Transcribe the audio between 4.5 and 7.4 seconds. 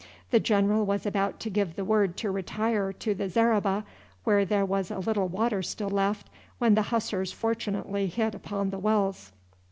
was a little water still left, when the Hussars